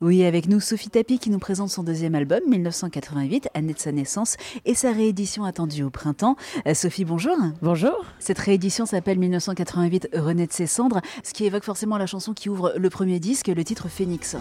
[0.00, 3.90] Oui, avec nous Sophie Tapi qui nous présente son deuxième album, 1988, année de sa
[3.90, 6.36] naissance, et sa réédition attendue au printemps.
[6.68, 7.36] Euh, Sophie, bonjour.
[7.62, 8.04] Bonjour.
[8.20, 12.48] Cette réédition s'appelle 1988, René de ses cendres, ce qui évoque forcément la chanson qui
[12.48, 14.36] ouvre le premier disque, le titre Phoenix.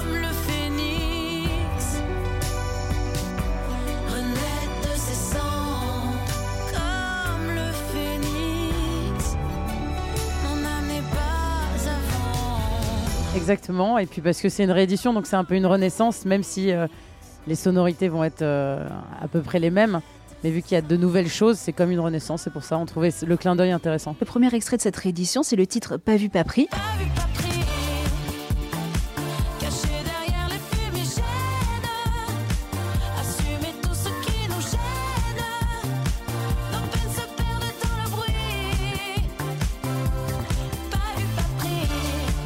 [0.00, 0.63] Comme le phénix,
[13.36, 13.98] Exactement.
[13.98, 16.70] Et puis parce que c'est une réédition, donc c'est un peu une renaissance, même si
[16.72, 16.86] euh,
[17.46, 18.86] les sonorités vont être euh,
[19.20, 20.00] à peu près les mêmes.
[20.42, 22.42] Mais vu qu'il y a de nouvelles choses, c'est comme une renaissance.
[22.42, 24.14] C'est pour ça on trouvait le clin d'œil intéressant.
[24.20, 26.68] Le premier extrait de cette réédition, c'est le titre Pas vu, pas pris.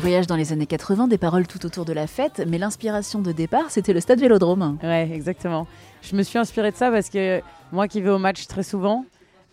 [0.01, 3.33] Voyage dans les années 80, des paroles tout autour de la fête, mais l'inspiration de
[3.33, 4.79] départ, c'était le stade Vélodrome.
[4.83, 5.67] Ouais, exactement.
[6.03, 7.41] Je me suis inspirée de ça parce que
[7.73, 9.05] moi qui vais au match très souvent,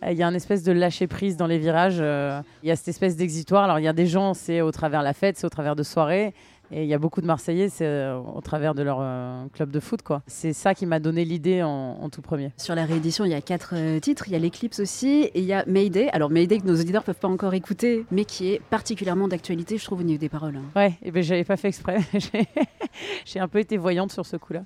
[0.04, 1.98] euh, il y a une espèce de lâcher prise dans les virages.
[2.00, 3.64] euh, Il y a cette espèce d'exitoire.
[3.64, 5.74] Alors il y a des gens, c'est au travers de la fête, c'est au travers
[5.74, 6.32] de soirées.
[6.72, 9.70] Et il y a beaucoup de Marseillais, c'est euh, au travers de leur euh, club
[9.70, 10.02] de foot.
[10.02, 10.22] quoi.
[10.26, 11.68] C'est ça qui m'a donné l'idée en,
[12.00, 12.52] en tout premier.
[12.56, 14.24] Sur la réédition, il y a quatre euh, titres.
[14.26, 16.08] Il y a l'éclipse aussi et il y a Mayday.
[16.08, 19.84] Alors Mayday que nos auditeurs peuvent pas encore écouter, mais qui est particulièrement d'actualité, je
[19.84, 20.56] trouve, au niveau des paroles.
[20.56, 20.64] hein.
[20.74, 21.98] Ouais, et ben j'avais pas fait exprès.
[23.24, 24.64] J'ai- un peu été voyante sur ce coup-là.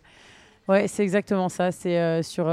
[0.69, 1.71] Ouais, c'est exactement ça.
[1.73, 2.47] C'est euh, sur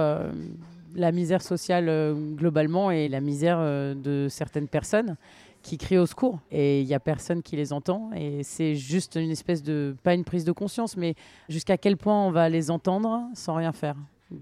[0.98, 5.16] la misère sociale euh, globalement et la misère euh, de certaines personnes
[5.62, 6.39] qui crient au secours.
[6.52, 8.09] Et il y a personne qui les entend.
[8.16, 11.16] Et c'est juste une espèce de, pas une prise de conscience, mais
[11.50, 13.95] jusqu'à quel point on va les entendre sans rien faire.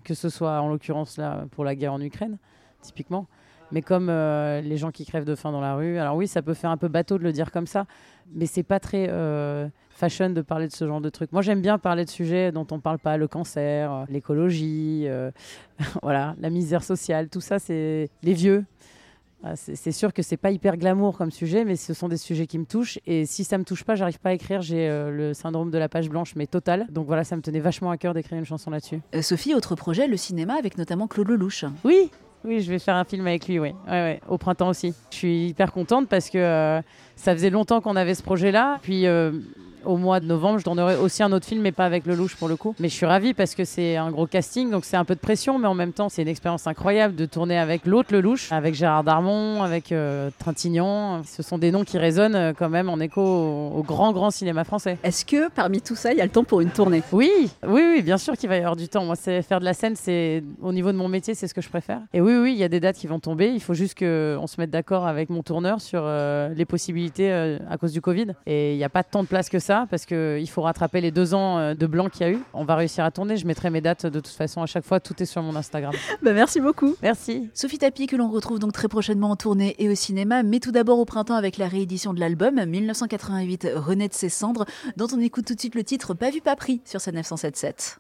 [0.04, 2.38] Que ce soit en l'occurrence là pour la guerre en Ukraine,
[2.82, 3.28] typiquement.
[3.72, 5.98] Mais comme euh, les gens qui crèvent de faim dans la rue.
[5.98, 7.86] Alors oui, ça peut faire un peu bateau de le dire comme ça,
[8.34, 9.08] mais c'est pas très
[9.96, 11.32] fashion de parler de ce genre de trucs.
[11.32, 15.32] Moi, j'aime bien parler de sujets dont on parle pas, le cancer, euh, l'écologie, euh,
[16.04, 18.66] voilà, la misère sociale, tout ça, c'est les vieux.
[19.44, 22.18] Ah, C'est c'est sûr que c'est pas hyper glamour comme sujet, mais ce sont des
[22.18, 23.00] sujets qui me touchent.
[23.06, 24.62] Et si ça me touche pas, j'arrive pas à écrire.
[24.62, 26.88] J'ai euh, le syndrome de la page blanche, mais total.
[26.90, 29.02] Donc voilà, ça me tenait vachement à cœur d'écrire une chanson là-dessus.
[29.14, 31.64] Euh, Sophie, autre projet, le cinéma, avec notamment Claude Lelouch.
[31.84, 32.10] Oui,
[32.44, 33.74] oui, je vais faire un film avec lui, oui.
[33.88, 34.94] Ouais, ouais, au printemps aussi.
[35.12, 36.82] Je suis hyper contente parce que euh,
[37.16, 38.80] ça faisait longtemps qu'on avait ce projet-là.
[38.82, 39.32] Puis euh,
[39.86, 42.48] au mois de novembre, je tournerai aussi un autre film, mais pas avec Lelouch pour
[42.48, 42.76] le coup.
[42.80, 45.20] Mais je suis ravie parce que c'est un gros casting, donc c'est un peu de
[45.20, 48.76] pression, mais en même temps, c'est une expérience incroyable de tourner avec l'autre Lelouch, avec
[48.76, 51.24] Gérard Darmon, avec euh, Trintignant.
[51.24, 54.32] Ce sont des noms qui résonnent euh, quand même en écho au, au grand, grand
[54.32, 54.98] cinéma français.
[55.04, 57.04] Est-ce que parmi tout ça, il y a le temps pour une tournée?
[57.12, 57.32] Oui,
[57.68, 59.06] oui, oui, bien sûr qu'il va y avoir du temps.
[59.06, 61.62] Moi, c'est faire de la scène, c'est au niveau de mon métier, c'est ce que
[61.62, 62.00] je préfère.
[62.14, 63.50] Et oui, oui, il y a des dates qui vont tomber.
[63.50, 67.58] Il faut juste qu'on se mette d'accord avec mon tourneur sur euh, les possibilités euh,
[67.70, 68.28] à cause du Covid.
[68.46, 71.12] Et il n'y a pas tant de place que ça parce qu'il faut rattraper les
[71.12, 72.40] deux ans euh, de blanc qu'il y a eu.
[72.54, 73.38] On va réussir à tourner.
[73.38, 75.00] Je mettrai mes dates de toute façon à chaque fois.
[75.00, 75.94] Tout est sur mon Instagram.
[76.24, 76.96] bah, Merci beaucoup.
[77.02, 77.50] Merci.
[77.54, 80.72] Sophie Tapi, que l'on retrouve donc très prochainement en tournée et au cinéma, mais tout
[80.72, 84.66] d'abord au printemps avec la réédition de l'album 1988 René de ses cendres,
[84.98, 88.00] dont on écoute tout de suite le titre Pas vu, pas pris sur sa 977.